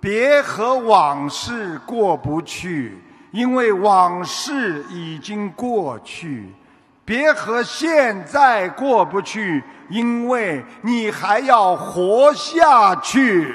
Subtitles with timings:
[0.00, 2.98] 别和往事过不去，
[3.32, 6.52] 因为往事已经过去；
[7.04, 13.54] 别和现在过不去，因为你还要活下去。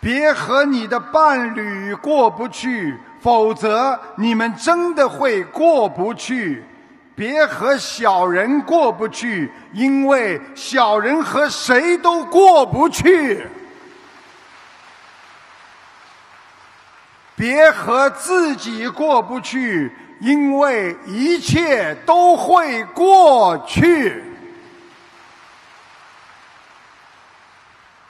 [0.00, 6.62] 别和你的伴侣过不去，否则你们真的会过不去。
[7.16, 13.46] 别和小人过不去，因为小人和谁都过不去。
[17.36, 24.22] 别和自己过不去，因为一切都会过去。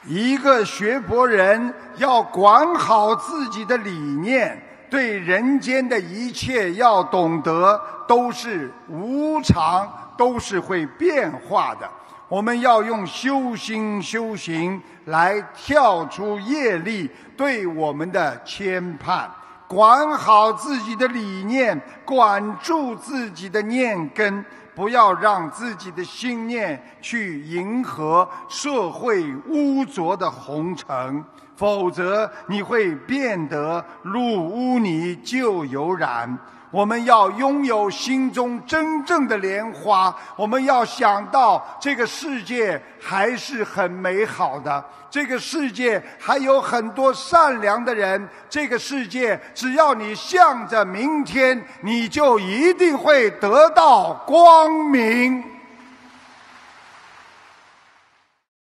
[0.06, 11.90] 一个学佛人要管好自己的理念，对人间的一切要懂得都是无常，都是会变化的。
[12.28, 19.26] 我们要用修心修行来跳出业力对我们的牵绊，
[19.66, 24.44] 管好自己的理念，管住自己的念根。
[24.74, 31.24] 不要让自己的心念去迎合社会污浊的红尘，
[31.56, 36.36] 否则你会变得入污泥就有染。
[36.74, 55.53] 我们要拥有心中真正的莲花，我们要想到这个世界还是很美好的，这个世界还有很多善良的人，这个世界只要你向着明天，你就一定会得到光明。